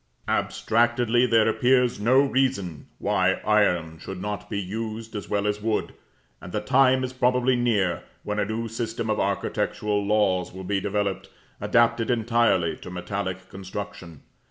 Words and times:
Abstractedly 0.27 1.27
there 1.27 1.47
appears 1.47 1.99
no 1.99 2.21
reason 2.21 2.87
why 2.97 3.33
iron 3.45 3.99
should 3.99 4.19
not 4.19 4.49
be 4.49 4.59
used 4.59 5.15
as 5.15 5.29
well 5.29 5.45
as 5.45 5.61
wood; 5.61 5.93
and 6.41 6.51
the 6.51 6.59
time 6.59 7.03
is 7.03 7.13
probably 7.13 7.55
near 7.55 8.01
when 8.23 8.39
a 8.39 8.45
new 8.45 8.67
system 8.67 9.11
of 9.11 9.19
architectural 9.19 10.03
laws 10.03 10.51
will 10.51 10.63
be 10.63 10.79
developed, 10.81 11.29
adapted 11.59 12.09
entirely 12.09 12.75
to 12.77 12.89
metallic 12.89 13.47
construction. 13.51 14.23